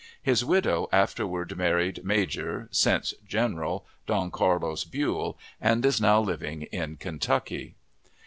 [0.19, 6.95] His widow afterward married Major (since General) Don Carlos Buell, and is now living in
[6.95, 7.75] Kentucky.